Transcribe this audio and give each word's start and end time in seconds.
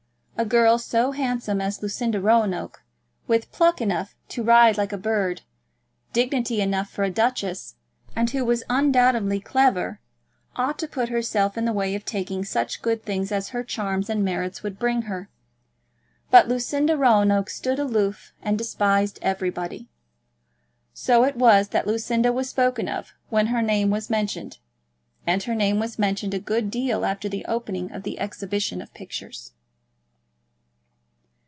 A 0.37 0.45
girl 0.45 0.79
so 0.79 1.11
handsome 1.11 1.61
as 1.61 1.83
Lucinda 1.83 2.19
Roanoke, 2.19 2.81
with 3.27 3.51
pluck 3.51 3.79
enough 3.79 4.15
to 4.29 4.41
ride 4.41 4.75
like 4.75 4.91
a 4.91 4.97
bird, 4.97 5.43
dignity 6.13 6.61
enough 6.61 6.89
for 6.89 7.03
a 7.03 7.11
duchess, 7.11 7.75
and 8.15 8.27
who 8.31 8.43
was 8.43 8.63
undoubtedly 8.67 9.39
clever, 9.39 9.99
ought 10.55 10.79
to 10.79 10.87
put 10.87 11.09
herself 11.09 11.59
in 11.59 11.65
the 11.65 11.71
way 11.71 11.93
of 11.93 12.05
taking 12.05 12.43
such 12.43 12.81
good 12.81 13.03
things 13.03 13.31
as 13.31 13.49
her 13.49 13.63
charms 13.63 14.09
and 14.09 14.25
merits 14.25 14.63
would 14.63 14.79
bring 14.79 15.03
her; 15.03 15.29
but 16.31 16.47
Lucinda 16.47 16.97
Roanoke 16.97 17.51
stood 17.51 17.77
aloof 17.77 18.33
and 18.41 18.57
despised 18.57 19.19
everybody. 19.21 19.89
So 20.91 21.23
it 21.23 21.35
was 21.35 21.67
that 21.67 21.85
Lucinda 21.85 22.33
was 22.33 22.49
spoken 22.49 22.89
of 22.89 23.13
when 23.29 23.45
her 23.47 23.61
name 23.61 23.91
was 23.91 24.09
mentioned; 24.09 24.57
and 25.27 25.43
her 25.43 25.53
name 25.53 25.79
was 25.79 25.99
mentioned 25.99 26.33
a 26.33 26.39
good 26.39 26.71
deal 26.71 27.05
after 27.05 27.29
the 27.29 27.45
opening 27.45 27.91
of 27.91 28.01
the 28.01 28.19
exhibition 28.19 28.81
of 28.81 28.91
pictures. 28.95 29.51